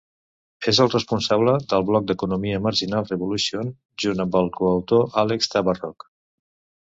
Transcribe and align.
És 0.69 0.77
el 0.85 0.87
responsable 0.93 1.51
del 1.73 1.83
blog 1.89 2.07
d'economia 2.11 2.61
"Marginal 2.67 3.05
Revolution", 3.11 3.69
junt 4.05 4.25
amb 4.25 4.37
el 4.41 4.51
coautor 4.61 5.05
Alex 5.25 5.53
Tabarrok. 5.57 6.09